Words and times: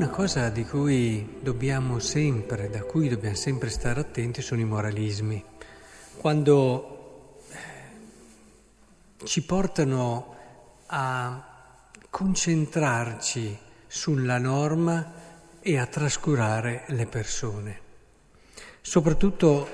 una 0.00 0.08
cosa 0.08 0.48
di 0.48 0.64
cui 0.64 1.40
dobbiamo 1.42 1.98
sempre, 1.98 2.70
da 2.70 2.84
cui 2.84 3.10
dobbiamo 3.10 3.36
sempre 3.36 3.68
stare 3.68 4.00
attenti 4.00 4.40
sono 4.40 4.62
i 4.62 4.64
moralismi. 4.64 5.44
Quando 6.16 7.42
eh, 7.50 9.26
ci 9.26 9.42
portano 9.42 10.36
a 10.86 11.76
concentrarci 12.08 13.58
sulla 13.86 14.38
norma 14.38 15.12
e 15.60 15.76
a 15.76 15.84
trascurare 15.84 16.84
le 16.86 17.04
persone. 17.04 17.80
Soprattutto 18.80 19.68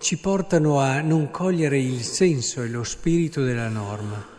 ci 0.00 0.18
portano 0.18 0.80
a 0.80 1.00
non 1.00 1.30
cogliere 1.30 1.78
il 1.78 2.02
senso 2.02 2.60
e 2.60 2.68
lo 2.68 2.84
spirito 2.84 3.42
della 3.42 3.68
norma. 3.68 4.31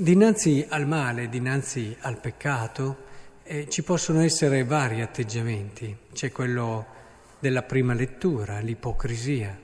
Dinanzi 0.00 0.64
al 0.68 0.86
male, 0.86 1.28
dinanzi 1.28 1.96
al 2.02 2.20
peccato, 2.20 2.98
eh, 3.42 3.68
ci 3.68 3.82
possono 3.82 4.20
essere 4.20 4.62
vari 4.62 5.00
atteggiamenti. 5.00 5.92
C'è 6.12 6.30
quello 6.30 6.86
della 7.40 7.64
prima 7.64 7.94
lettura, 7.94 8.60
l'ipocrisia. 8.60 9.58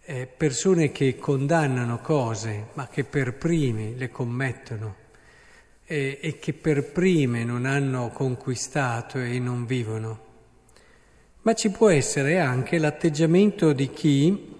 Eh, 0.00 0.26
persone 0.26 0.90
che 0.90 1.18
condannano 1.18 2.00
cose, 2.00 2.68
ma 2.72 2.88
che 2.88 3.04
per 3.04 3.34
primi 3.34 3.94
le 3.98 4.10
commettono 4.10 4.94
eh, 5.84 6.18
e 6.18 6.38
che 6.38 6.54
per 6.54 6.90
prime 6.90 7.44
non 7.44 7.66
hanno 7.66 8.08
conquistato 8.08 9.18
e 9.18 9.38
non 9.38 9.66
vivono. 9.66 10.20
Ma 11.42 11.52
ci 11.52 11.68
può 11.68 11.90
essere 11.90 12.40
anche 12.40 12.78
l'atteggiamento 12.78 13.74
di 13.74 13.90
chi 13.90 14.54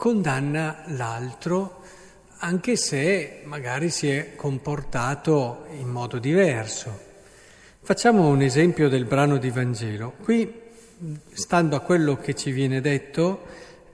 condanna 0.00 0.84
l'altro 0.86 1.79
anche 2.42 2.76
se 2.76 3.40
magari 3.44 3.90
si 3.90 4.08
è 4.08 4.34
comportato 4.34 5.66
in 5.78 5.88
modo 5.88 6.18
diverso. 6.18 7.08
Facciamo 7.82 8.28
un 8.28 8.40
esempio 8.40 8.88
del 8.88 9.04
brano 9.04 9.36
di 9.36 9.50
Vangelo. 9.50 10.14
Qui, 10.22 10.50
stando 11.32 11.76
a 11.76 11.80
quello 11.80 12.16
che 12.16 12.34
ci 12.34 12.50
viene 12.50 12.80
detto, 12.80 13.42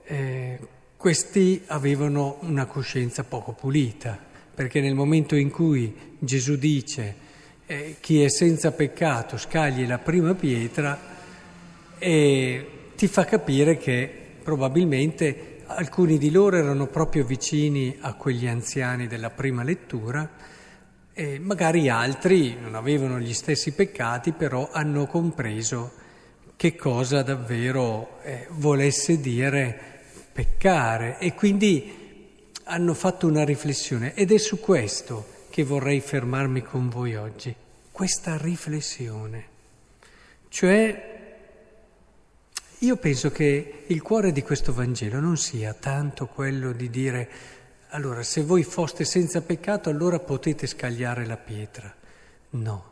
eh, 0.05 0.59
questi 0.95 1.63
avevano 1.67 2.37
una 2.41 2.65
coscienza 2.65 3.25
poco 3.25 3.51
pulita, 3.51 4.17
perché 4.53 4.79
nel 4.79 4.95
momento 4.95 5.35
in 5.35 5.51
cui 5.51 6.15
Gesù 6.17 6.55
dice 6.55 7.15
eh, 7.65 7.97
chi 7.99 8.23
è 8.23 8.29
senza 8.29 8.71
peccato 8.71 9.37
scagli 9.37 9.85
la 9.85 9.99
prima 9.99 10.33
pietra, 10.35 10.97
eh, 11.97 12.69
ti 12.95 13.07
fa 13.07 13.25
capire 13.25 13.77
che 13.77 14.09
probabilmente 14.41 15.56
alcuni 15.67 16.17
di 16.17 16.31
loro 16.31 16.57
erano 16.57 16.87
proprio 16.87 17.23
vicini 17.23 17.97
a 18.01 18.13
quegli 18.15 18.47
anziani 18.47 19.07
della 19.07 19.29
prima 19.29 19.63
lettura 19.63 20.29
e 21.13 21.39
magari 21.39 21.89
altri 21.89 22.55
non 22.59 22.75
avevano 22.75 23.19
gli 23.19 23.33
stessi 23.33 23.73
peccati, 23.73 24.31
però 24.31 24.69
hanno 24.71 25.05
compreso 25.07 25.93
che 26.55 26.75
cosa 26.75 27.21
davvero 27.21 28.19
eh, 28.23 28.47
volesse 28.51 29.19
dire 29.19 29.79
peccare. 30.31 31.17
E 31.19 31.33
quindi 31.33 32.41
hanno 32.65 32.93
fatto 32.93 33.27
una 33.27 33.43
riflessione 33.43 34.13
ed 34.13 34.31
è 34.31 34.37
su 34.37 34.59
questo 34.59 35.35
che 35.49 35.63
vorrei 35.63 36.01
fermarmi 36.01 36.61
con 36.61 36.89
voi 36.89 37.15
oggi, 37.15 37.55
questa 37.91 38.37
riflessione, 38.37 39.45
cioè 40.49 41.16
io 42.79 42.95
penso 42.97 43.31
che 43.31 43.85
il 43.87 44.01
cuore 44.03 44.31
di 44.31 44.43
questo 44.43 44.71
Vangelo 44.71 45.19
non 45.19 45.35
sia 45.35 45.73
tanto 45.73 46.27
quello 46.27 46.71
di 46.73 46.91
dire 46.91 47.29
allora 47.89 48.21
se 48.21 48.43
voi 48.43 48.61
foste 48.63 49.03
senza 49.03 49.41
peccato 49.41 49.89
allora 49.89 50.19
potete 50.19 50.67
scagliare 50.67 51.25
la 51.25 51.37
pietra. 51.37 51.91
No, 52.49 52.85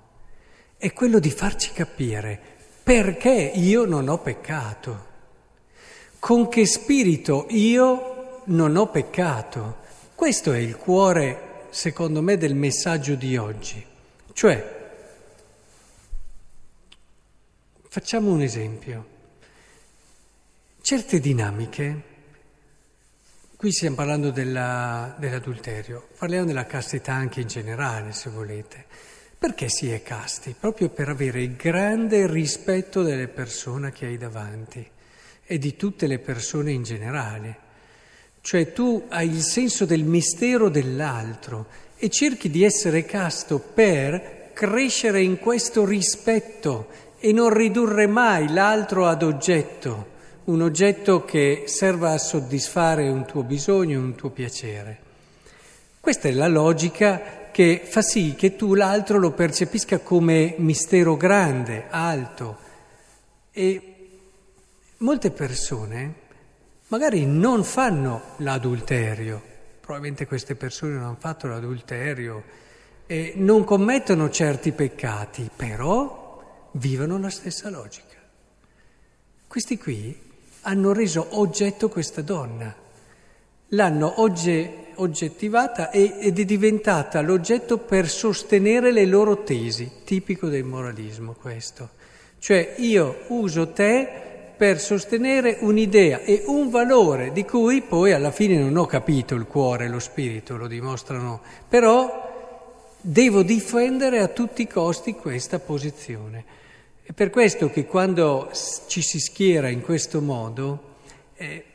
è 0.78 0.92
quello 0.92 1.20
di 1.20 1.30
farci 1.30 1.72
capire 1.72 2.40
perché 2.82 3.30
io 3.30 3.86
non 3.86 4.08
ho 4.08 4.18
peccato, 4.20 5.06
con 6.20 6.48
che 6.50 6.66
spirito 6.66 7.46
io 7.50 8.42
non 8.46 8.76
ho 8.76 8.88
peccato. 8.90 9.84
Questo 10.16 10.52
è 10.52 10.58
il 10.58 10.78
cuore, 10.78 11.68
secondo 11.70 12.22
me, 12.22 12.38
del 12.38 12.56
messaggio 12.56 13.16
di 13.16 13.38
oggi. 13.38 13.86
Cioè, 14.34 14.90
facciamo 17.88 18.32
un 18.32 18.42
esempio. 18.42 19.14
Certe 20.86 21.20
dinamiche, 21.20 22.02
qui 23.56 23.72
stiamo 23.72 23.96
parlando 23.96 24.30
della, 24.30 25.16
dell'adulterio, 25.18 26.10
parliamo 26.16 26.46
della 26.46 26.68
castità 26.68 27.12
anche 27.12 27.42
in 27.42 27.48
generale, 27.48 28.12
se 28.12 28.30
volete. 28.30 28.86
Perché 29.36 29.68
si 29.68 29.90
è 29.90 30.04
casti? 30.04 30.54
Proprio 30.54 30.90
per 30.90 31.10
avere 31.10 31.42
il 31.42 31.56
grande 31.56 32.28
rispetto 32.28 33.02
delle 33.02 33.28
persone 33.28 33.92
che 33.92 34.06
hai 34.06 34.20
davanti 34.20 34.88
e 35.44 35.58
di 35.58 35.76
tutte 35.76 36.06
le 36.06 36.20
persone 36.20 36.72
in 36.72 36.84
generale. 36.84 37.58
Cioè 38.42 38.72
tu 38.72 39.08
hai 39.10 39.28
il 39.28 39.42
senso 39.42 39.86
del 39.86 40.04
mistero 40.04 40.70
dell'altro 40.70 41.66
e 41.98 42.10
cerchi 42.10 42.52
di 42.52 42.64
essere 42.64 43.06
casto 43.06 43.58
per 43.58 44.52
crescere 44.54 45.24
in 45.24 45.40
questo 45.40 45.84
rispetto 45.84 46.90
e 47.18 47.32
non 47.32 47.52
ridurre 47.52 48.06
mai 48.06 48.54
l'altro 48.54 49.08
ad 49.08 49.24
oggetto 49.24 50.14
un 50.46 50.62
oggetto 50.62 51.26
che 51.26 51.64
serva 51.66 52.12
a 52.12 52.18
soddisfare 52.18 53.10
un 53.10 53.26
tuo 53.26 53.44
bisogno, 53.44 54.00
un 54.00 54.16
tuo 54.16 54.30
piacere. 54.30 55.00
Questa 56.00 56.28
è 56.28 56.32
la 56.32 56.48
logica 56.48 57.50
che 57.52 57.82
fa 57.84 58.02
sì 58.02 58.36
che 58.36 58.56
tu 58.56 58.76
l'altro 58.76 59.18
lo 59.18 59.32
percepisca 59.32 60.00
come 60.00 60.56
mistero 60.58 61.18
grande, 61.18 61.86
alto. 61.90 62.58
E 63.52 63.96
molte 64.98 65.32
persone 65.32 66.14
magari 66.90 67.26
non 67.26 67.64
fanno 67.64 68.22
l'adulterio, 68.38 69.42
probabilmente 69.80 70.28
queste 70.28 70.56
persone 70.56 70.94
non 70.94 71.04
hanno 71.04 71.18
fatto 71.20 71.48
l'adulterio 71.48 72.44
e 73.08 73.34
non 73.38 73.64
commettono 73.64 74.30
certi 74.30 74.72
peccati, 74.74 75.50
però 75.56 76.70
vivono 76.74 77.18
la 77.18 77.30
stessa 77.30 77.70
logica. 77.70 78.14
Questi 79.48 79.78
qui 79.78 80.25
hanno 80.68 80.94
reso 80.94 81.28
oggetto 81.32 81.90
questa 81.90 82.22
donna, 82.22 82.74
l'hanno 83.70 84.22
ogge, 84.22 84.86
oggettivata 84.96 85.92
ed 85.92 86.40
è 86.40 86.46
diventata 86.46 87.22
l'oggetto 87.22 87.78
per 87.78 88.10
sostenere 88.10 88.92
le 88.92 89.06
loro 89.06 89.44
tesi, 89.44 89.90
tipico 90.04 90.48
del 90.48 90.64
moralismo 90.64 91.36
questo. 91.40 91.90
Cioè 92.40 92.76
io 92.78 93.24
uso 93.28 93.70
te 93.70 94.24
per 94.58 94.80
sostenere 94.80 95.58
un'idea 95.60 96.22
e 96.22 96.44
un 96.48 96.70
valore 96.70 97.32
di 97.32 97.44
cui 97.44 97.82
poi 97.82 98.14
alla 98.14 98.32
fine 98.32 98.58
non 98.58 98.76
ho 98.78 98.86
capito 98.86 99.36
il 99.36 99.46
cuore 99.46 99.86
e 99.86 99.90
lo 99.90 100.00
spirito, 100.00 100.58
lo 100.58 100.68
dimostrano, 100.68 101.42
però 101.68 102.90
devo 103.02 103.44
difendere 103.44 104.20
a 104.20 104.30
tutti 104.30 104.64
i 104.64 104.68
costi 104.68 105.14
questa 105.14 105.60
posizione. 105.60 106.64
È 107.08 107.14
per 107.14 107.30
questo 107.30 107.70
che 107.70 107.86
quando 107.86 108.50
ci 108.88 109.04
si 109.04 109.20
schiera 109.20 109.70
in 109.70 109.82
questo 109.82 110.22
modo 110.22 110.96
eh, 111.36 111.66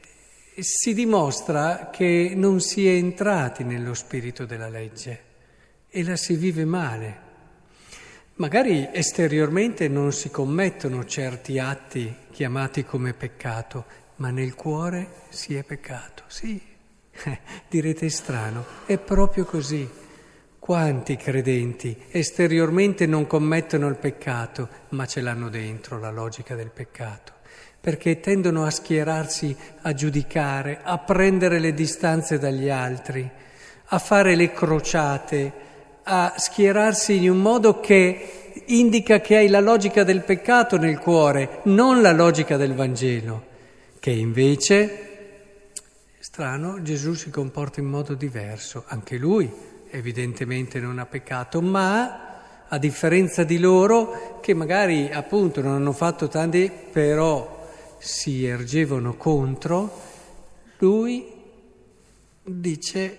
si 0.59 0.93
dimostra 0.93 1.89
che 1.93 2.33
non 2.35 2.61
si 2.61 2.89
è 2.89 2.91
entrati 2.91 3.63
nello 3.63 3.95
spirito 3.95 4.45
della 4.45 4.69
legge 4.69 5.23
e 5.89 6.03
la 6.03 6.17
si 6.17 6.35
vive 6.35 6.65
male. 6.65 7.29
Magari 8.35 8.89
esteriormente 8.93 9.87
non 9.87 10.11
si 10.13 10.31
commettono 10.31 11.05
certi 11.05 11.61
atti 11.61 12.13
chiamati 12.33 12.85
come 12.85 13.15
peccato, 13.15 13.85
ma 14.17 14.31
nel 14.31 14.57
cuore 14.57 15.27
si 15.29 15.55
è 15.55 15.63
peccato. 15.63 16.25
Sì, 16.27 16.61
direte 17.71 18.09
strano, 18.09 18.65
è 18.85 18.99
proprio 18.99 19.45
così. 19.45 19.89
Quanti 20.61 21.17
credenti 21.17 21.97
esteriormente 22.11 23.07
non 23.07 23.27
commettono 23.27 23.89
il 23.89 23.97
peccato, 23.97 24.69
ma 24.91 25.07
ce 25.07 25.23
l'hanno 25.23 25.49
dentro 25.49 25.99
la 25.99 26.11
logica 26.11 26.55
del 26.55 26.71
peccato, 26.71 27.33
perché 27.81 28.21
tendono 28.21 28.65
a 28.65 28.71
schierarsi, 28.71 29.57
a 29.81 29.95
giudicare, 29.95 30.81
a 30.83 30.99
prendere 30.99 31.61
le 31.61 31.73
distanze 31.73 32.39
dagli 32.39 32.69
altri, 32.69 33.29
a 33.87 33.99
fare 33.99 34.37
le 34.37 34.53
crociate, 34.53 35.53
a 36.03 36.35
schierarsi 36.37 37.17
in 37.17 37.31
un 37.31 37.39
modo 37.39 37.81
che 37.81 38.63
indica 38.67 39.21
che 39.21 39.37
hai 39.37 39.49
la 39.49 39.61
logica 39.61 40.05
del 40.05 40.23
peccato 40.23 40.77
nel 40.77 40.99
cuore, 40.99 41.61
non 41.65 42.03
la 42.03 42.13
logica 42.13 42.59
del 42.59 42.75
Vangelo, 42.75 43.47
che 43.99 44.11
invece, 44.11 45.09
strano, 46.19 46.83
Gesù 46.83 47.15
si 47.15 47.31
comporta 47.31 47.81
in 47.81 47.87
modo 47.87 48.13
diverso, 48.13 48.85
anche 48.87 49.17
lui 49.17 49.70
evidentemente 49.91 50.81
non 50.81 50.99
ha 50.99 51.07
peccato, 51.07 51.61
ma 51.61 52.65
a 52.69 52.79
differenza 52.79 53.45
di 53.45 53.59
loro 53.59 54.39
che 54.41 54.55
magari 54.55 55.11
appunto 55.11 55.61
non 55.61 55.73
hanno 55.73 55.93
fatto 55.93 56.29
tanti, 56.29 56.71
però 56.71 57.69
si 57.99 58.45
ergevano 58.45 59.17
contro, 59.17 59.91
lui 60.79 61.27
dice 62.43 63.19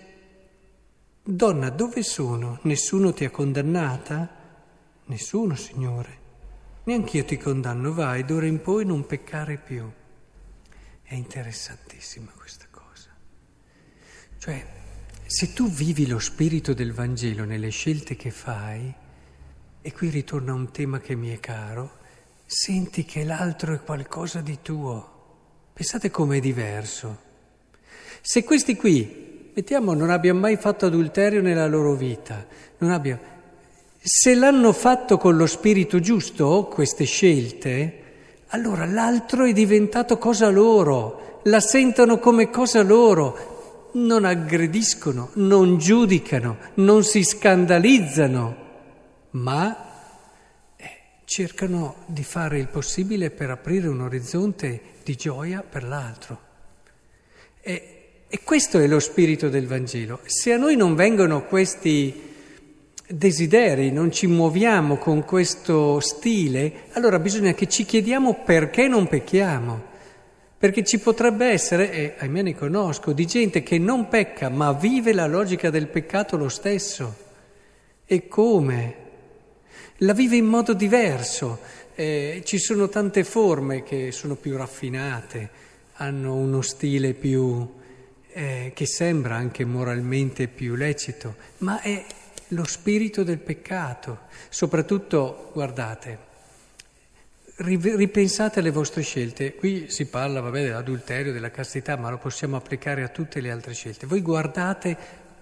Donna, 1.22 1.70
dove 1.70 2.02
sono? 2.02 2.58
Nessuno 2.62 3.12
ti 3.12 3.24
ha 3.24 3.30
condannata? 3.30 4.28
Nessuno, 5.04 5.54
Signore. 5.54 6.20
Neanch'io 6.84 7.24
ti 7.24 7.36
condanno, 7.36 7.92
vai, 7.92 8.24
d'ora 8.24 8.46
in 8.46 8.60
poi 8.60 8.84
non 8.84 9.06
peccare 9.06 9.56
più. 9.56 9.88
È 11.02 11.14
interessantissima 11.14 12.32
questa 12.36 12.66
cosa. 12.70 13.10
Cioè, 14.38 14.66
se 15.32 15.54
tu 15.54 15.66
vivi 15.66 16.06
lo 16.06 16.18
spirito 16.18 16.74
del 16.74 16.92
Vangelo 16.92 17.46
nelle 17.46 17.70
scelte 17.70 18.16
che 18.16 18.30
fai, 18.30 18.92
e 19.80 19.92
qui 19.94 20.10
ritorna 20.10 20.52
un 20.52 20.70
tema 20.70 21.00
che 21.00 21.14
mi 21.14 21.30
è 21.30 21.40
caro, 21.40 21.90
senti 22.44 23.06
che 23.06 23.24
l'altro 23.24 23.72
è 23.72 23.80
qualcosa 23.80 24.42
di 24.42 24.58
tuo. 24.60 25.10
Pensate 25.72 26.10
com'è 26.10 26.38
diverso. 26.38 27.18
Se 28.20 28.44
questi 28.44 28.76
qui, 28.76 29.50
mettiamo, 29.54 29.94
non 29.94 30.10
abbiano 30.10 30.38
mai 30.38 30.58
fatto 30.58 30.84
adulterio 30.84 31.40
nella 31.40 31.66
loro 31.66 31.94
vita, 31.94 32.46
abbiano, 32.80 33.20
se 34.02 34.34
l'hanno 34.34 34.74
fatto 34.74 35.16
con 35.16 35.38
lo 35.38 35.46
spirito 35.46 35.98
giusto, 35.98 36.68
queste 36.70 37.04
scelte, 37.04 38.02
allora 38.48 38.84
l'altro 38.84 39.46
è 39.46 39.54
diventato 39.54 40.18
cosa 40.18 40.50
loro, 40.50 41.40
la 41.44 41.60
sentono 41.60 42.18
come 42.18 42.50
cosa 42.50 42.82
loro, 42.82 43.51
non 43.92 44.24
aggrediscono, 44.24 45.30
non 45.34 45.78
giudicano, 45.78 46.56
non 46.74 47.04
si 47.04 47.22
scandalizzano, 47.22 48.56
ma 49.30 49.90
eh, 50.76 50.90
cercano 51.24 51.96
di 52.06 52.22
fare 52.22 52.58
il 52.58 52.68
possibile 52.68 53.30
per 53.30 53.50
aprire 53.50 53.88
un 53.88 54.00
orizzonte 54.00 54.80
di 55.02 55.16
gioia 55.16 55.62
per 55.62 55.84
l'altro. 55.84 56.40
E 57.60 58.02
e 58.34 58.40
questo 58.44 58.78
è 58.78 58.86
lo 58.86 58.98
spirito 58.98 59.50
del 59.50 59.66
Vangelo. 59.66 60.20
Se 60.24 60.54
a 60.54 60.56
noi 60.56 60.74
non 60.74 60.94
vengono 60.94 61.44
questi 61.44 62.30
desideri, 63.06 63.90
non 63.90 64.10
ci 64.10 64.26
muoviamo 64.26 64.96
con 64.96 65.22
questo 65.22 66.00
stile, 66.00 66.84
allora 66.92 67.18
bisogna 67.18 67.52
che 67.52 67.68
ci 67.68 67.84
chiediamo 67.84 68.42
perché 68.42 68.88
non 68.88 69.06
pecchiamo. 69.06 69.82
Perché 70.62 70.84
ci 70.84 71.00
potrebbe 71.00 71.46
essere, 71.46 71.90
e 71.90 72.14
ahimè 72.18 72.42
ne 72.42 72.54
conosco, 72.54 73.10
di 73.12 73.26
gente 73.26 73.64
che 73.64 73.78
non 73.78 74.06
pecca 74.06 74.48
ma 74.48 74.72
vive 74.72 75.12
la 75.12 75.26
logica 75.26 75.70
del 75.70 75.88
peccato 75.88 76.36
lo 76.36 76.48
stesso. 76.48 77.16
E 78.06 78.28
come? 78.28 78.94
La 79.96 80.12
vive 80.12 80.36
in 80.36 80.44
modo 80.44 80.72
diverso. 80.72 81.58
Eh, 81.96 82.42
ci 82.44 82.58
sono 82.58 82.88
tante 82.88 83.24
forme 83.24 83.82
che 83.82 84.12
sono 84.12 84.36
più 84.36 84.56
raffinate, 84.56 85.50
hanno 85.94 86.36
uno 86.36 86.62
stile 86.62 87.12
più 87.12 87.68
eh, 88.28 88.70
che 88.72 88.86
sembra 88.86 89.34
anche 89.34 89.64
moralmente 89.64 90.46
più 90.46 90.76
lecito, 90.76 91.34
ma 91.58 91.80
è 91.80 92.04
lo 92.50 92.64
spirito 92.64 93.24
del 93.24 93.38
peccato. 93.38 94.20
Soprattutto, 94.48 95.50
guardate, 95.52 96.30
ripensate 97.62 98.60
alle 98.60 98.70
vostre 98.70 99.02
scelte. 99.02 99.54
Qui 99.54 99.86
si 99.88 100.06
parla, 100.06 100.40
vabbè, 100.40 100.62
dell'adulterio, 100.62 101.32
della 101.32 101.50
castità, 101.50 101.96
ma 101.96 102.10
lo 102.10 102.18
possiamo 102.18 102.56
applicare 102.56 103.02
a 103.02 103.08
tutte 103.08 103.40
le 103.40 103.50
altre 103.50 103.74
scelte. 103.74 104.06
Voi 104.06 104.20
guardate 104.20 104.96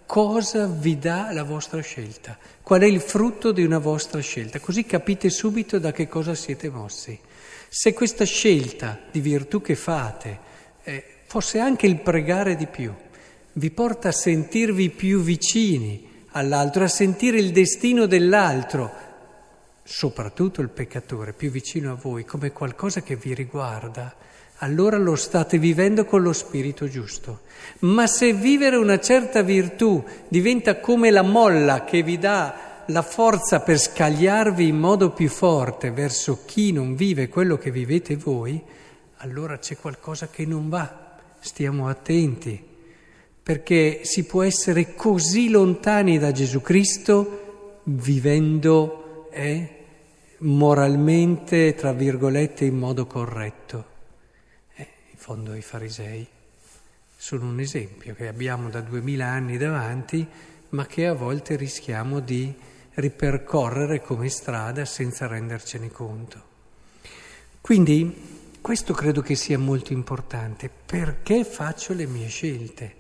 cosa 0.07 0.67
vi 0.67 0.99
dà 0.99 1.33
la 1.33 1.45
vostra 1.45 1.81
scelta, 1.83 2.37
qual 2.63 2.81
è 2.81 2.87
il 2.87 3.01
frutto 3.01 3.53
di 3.53 3.63
una 3.63 3.79
vostra 3.79 4.21
scelta, 4.21 4.59
così 4.59 4.85
capite 4.85 5.31
subito 5.31 5.79
da 5.79 5.93
che 5.93 6.09
cosa 6.09 6.35
siete 6.35 6.69
mossi. 6.69 7.17
Se 7.69 7.93
questa 7.93 8.25
scelta 8.25 8.99
di 9.09 9.21
virtù 9.21 9.61
che 9.61 9.77
fate 9.77 10.39
eh, 10.83 11.05
fosse 11.27 11.61
anche 11.61 11.87
il 11.87 12.01
pregare 12.01 12.57
di 12.57 12.67
più, 12.67 12.93
vi 13.53 13.71
porta 13.71 14.09
a 14.09 14.13
sentirvi 14.13 14.91
più 14.91 15.21
vicini 15.23 16.25
all'altro, 16.33 16.83
a 16.83 16.89
sentire 16.89 17.39
il 17.39 17.53
destino 17.53 18.07
dell'altro, 18.07 18.93
soprattutto 19.83 20.61
il 20.61 20.69
peccatore, 20.69 21.33
più 21.33 21.51
vicino 21.51 21.93
a 21.93 21.95
voi, 21.95 22.25
come 22.25 22.53
qualcosa 22.53 23.03
che 23.03 23.17
vi 23.17 23.35
riguarda, 23.35 24.15
allora 24.59 24.99
lo 24.99 25.17
state 25.17 25.59
vivendo 25.59 26.05
con 26.05 26.23
lo 26.23 26.33
spirito 26.33 26.89
giusto. 26.89 27.41
Ma 27.81 28.07
se 28.07 28.33
vivere 28.33 28.77
una 28.77 29.01
certa 29.01 29.43
virtù 29.43 30.05
diventa 30.29 30.81
come 30.81 31.11
la 31.11 31.23
molla 31.23 31.85
che 31.85 32.03
vi 32.03 32.19
dà 32.19 32.85
la 32.87 33.03
forza 33.03 33.61
per 33.61 33.79
scagliarvi 33.79 34.67
in 34.67 34.79
modo 34.79 35.11
più 35.11 35.29
forte 35.29 35.91
verso 35.91 36.45
chi 36.45 36.73
non 36.73 36.95
vive 36.95 37.29
quello 37.29 37.57
che 37.57 37.71
vivete 37.71 38.17
voi, 38.17 38.61
allora 39.19 39.59
c'è 39.59 39.77
qualcosa 39.77 40.29
che 40.29 40.45
non 40.45 40.69
va 40.69 41.09
stiamo 41.41 41.89
attenti, 41.89 42.63
perché 43.43 44.01
si 44.05 44.25
può 44.25 44.43
essere 44.43 44.95
così 44.95 45.49
lontani 45.49 46.19
da 46.19 46.33
Gesù 46.33 46.61
Cristo 46.61 47.81
vivendo 47.85 49.00
eh, 49.31 49.85
moralmente, 50.39 51.75
tra 51.75 51.93
virgolette, 51.93 52.65
in 52.65 52.79
modo 52.79 53.07
corretto. 53.07 53.85
Eh, 54.75 54.89
in 55.11 55.19
fondo 55.19 55.55
i 55.55 55.63
farisei 55.63 56.27
sono 57.17 57.49
un 57.49 57.61
esempio 57.61 58.15
che 58.15 58.29
abbiamo 58.29 58.71
da 58.71 58.81
duemila 58.81 59.27
anni 59.27 59.59
davanti, 59.59 60.27
ma 60.71 60.87
che 60.87 61.07
a 61.07 61.13
volte 61.13 61.57
rischiamo 61.57 62.21
di 62.21 62.53
ripercorrere 62.95 64.01
come 64.01 64.29
strada 64.29 64.85
senza 64.85 65.27
rendercene 65.27 65.91
conto. 65.91 66.49
Quindi 67.61 68.39
questo 68.61 68.95
credo 68.95 69.21
che 69.21 69.35
sia 69.35 69.59
molto 69.59 69.93
importante. 69.93 70.71
Perché 70.71 71.45
faccio 71.45 71.93
le 71.93 72.07
mie 72.07 72.29
scelte? 72.29 72.95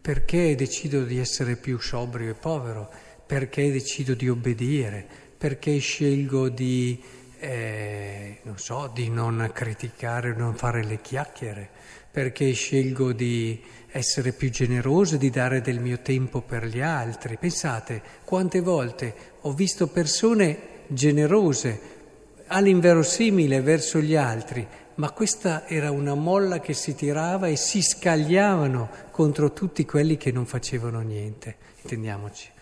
Perché 0.00 0.54
decido 0.54 1.02
di 1.02 1.18
essere 1.18 1.56
più 1.56 1.78
sobrio 1.78 2.30
e 2.30 2.34
povero? 2.34 2.88
Perché 3.26 3.72
decido 3.72 4.14
di 4.14 4.28
obbedire? 4.28 5.25
Perché 5.38 5.78
scelgo 5.78 6.48
di, 6.48 7.02
eh, 7.38 8.38
non 8.42 8.58
so, 8.58 8.90
di 8.92 9.10
non 9.10 9.50
criticare, 9.52 10.34
non 10.34 10.54
fare 10.54 10.82
le 10.82 11.00
chiacchiere? 11.00 11.68
Perché 12.10 12.52
scelgo 12.52 13.12
di 13.12 13.62
essere 13.90 14.32
più 14.32 14.50
generoso, 14.50 15.16
di 15.16 15.28
dare 15.28 15.60
del 15.60 15.80
mio 15.80 16.00
tempo 16.00 16.40
per 16.40 16.64
gli 16.66 16.80
altri? 16.80 17.36
Pensate, 17.36 18.02
quante 18.24 18.60
volte 18.60 19.14
ho 19.42 19.52
visto 19.52 19.88
persone 19.88 20.84
generose 20.88 21.94
all'inverosimile 22.46 23.60
verso 23.60 23.98
gli 23.98 24.16
altri, 24.16 24.66
ma 24.94 25.10
questa 25.10 25.66
era 25.66 25.90
una 25.90 26.14
molla 26.14 26.60
che 26.60 26.72
si 26.72 26.94
tirava 26.94 27.48
e 27.48 27.56
si 27.56 27.82
scagliavano 27.82 28.88
contro 29.10 29.52
tutti 29.52 29.84
quelli 29.84 30.16
che 30.16 30.32
non 30.32 30.46
facevano 30.46 31.00
niente. 31.00 31.56
Intendiamoci. 31.82 32.54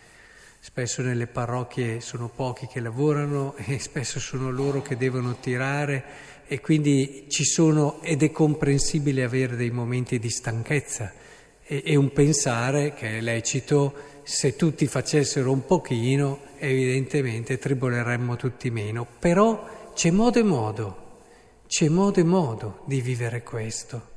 Spesso 0.67 1.03
nelle 1.03 1.27
parrocchie 1.27 2.01
sono 2.01 2.31
pochi 2.31 2.67
che 2.67 2.81
lavorano 2.81 3.55
e 3.57 3.77
spesso 3.79 4.19
sono 4.19 4.51
loro 4.51 4.81
che 4.81 4.97
devono 4.97 5.37
tirare 5.37 6.03
e 6.47 6.63
quindi 6.63 7.27
ci 7.29 7.45
sono 7.45 8.01
ed 8.01 8.23
è 8.23 8.31
comprensibile 8.31 9.25
avere 9.25 9.57
dei 9.57 9.71
momenti 9.71 10.19
di 10.19 10.31
stanchezza 10.31 11.13
e, 11.63 11.83
e 11.85 11.97
un 11.97 12.15
pensare 12.15 12.95
che 12.95 13.19
è 13.19 13.21
lecito 13.21 13.93
se 14.23 14.57
tutti 14.57 14.87
facessero 14.87 15.53
un 15.53 15.67
pochino 15.67 16.41
evidentemente 16.57 17.59
triboleremmo 17.59 18.35
tutti 18.37 18.71
meno, 18.71 19.07
però 19.19 19.93
c'è 19.93 20.11
modo 20.11 20.39
e 20.39 20.45
modo. 20.45 21.03
C'è 21.67 21.91
modo 21.91 22.21
e 22.21 22.25
modo 22.25 22.85
di 22.87 23.03
vivere 23.03 23.43
questo. 23.43 24.09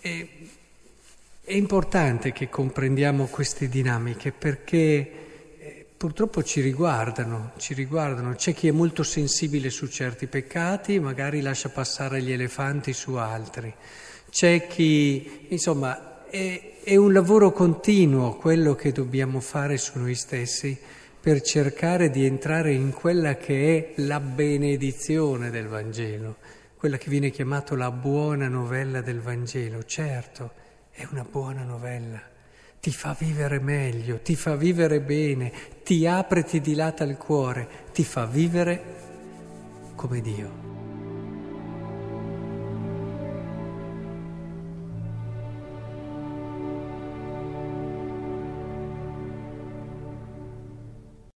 E, 0.00 0.28
è 1.42 1.54
importante 1.54 2.30
che 2.30 2.48
comprendiamo 2.48 3.26
queste 3.26 3.68
dinamiche 3.68 4.30
perché 4.30 5.24
purtroppo 5.96 6.42
ci 6.42 6.60
riguardano, 6.60 7.52
ci 7.56 7.74
riguardano. 7.74 8.34
C'è 8.34 8.52
chi 8.52 8.68
è 8.68 8.72
molto 8.72 9.02
sensibile 9.02 9.70
su 9.70 9.86
certi 9.86 10.26
peccati, 10.26 10.98
magari 11.00 11.40
lascia 11.40 11.68
passare 11.68 12.22
gli 12.22 12.32
elefanti 12.32 12.92
su 12.92 13.14
altri. 13.14 13.72
C'è 14.30 14.66
chi, 14.66 15.46
insomma, 15.48 16.24
è, 16.28 16.80
è 16.82 16.96
un 16.96 17.12
lavoro 17.12 17.52
continuo 17.52 18.36
quello 18.36 18.74
che 18.74 18.92
dobbiamo 18.92 19.40
fare 19.40 19.78
su 19.78 19.98
noi 19.98 20.14
stessi 20.14 20.78
per 21.20 21.40
cercare 21.40 22.10
di 22.10 22.24
entrare 22.24 22.72
in 22.72 22.92
quella 22.92 23.36
che 23.36 23.94
è 23.94 24.02
la 24.02 24.20
benedizione 24.20 25.50
del 25.50 25.66
Vangelo 25.66 26.36
quella 26.76 26.98
che 26.98 27.10
viene 27.10 27.30
chiamata 27.30 27.74
la 27.74 27.90
buona 27.90 28.48
novella 28.48 29.00
del 29.00 29.20
Vangelo. 29.20 29.82
Certo, 29.84 30.52
è 30.90 31.04
una 31.10 31.26
buona 31.28 31.64
novella, 31.64 32.20
ti 32.80 32.90
fa 32.90 33.16
vivere 33.18 33.58
meglio, 33.58 34.20
ti 34.20 34.36
fa 34.36 34.54
vivere 34.56 35.00
bene, 35.00 35.52
ti 35.82 36.06
apre, 36.06 36.44
ti 36.44 36.60
dilata 36.60 37.04
il 37.04 37.16
cuore, 37.16 37.68
ti 37.92 38.04
fa 38.04 38.26
vivere 38.26 38.82
come 39.94 40.20
Dio. 40.20 40.75